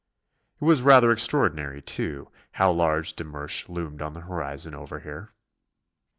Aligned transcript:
It 0.59 0.65
was 0.65 0.81
rather 0.81 1.11
extraordinary, 1.11 1.79
too, 1.79 2.31
how 2.53 2.71
large 2.71 3.13
de 3.13 3.23
Mersch 3.23 3.69
loomed 3.69 4.01
on 4.01 4.13
the 4.13 4.21
horizon 4.21 4.73
over 4.73 5.01
here. 5.01 5.35